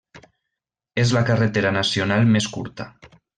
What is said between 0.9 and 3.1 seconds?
És la carretera nacional més curta.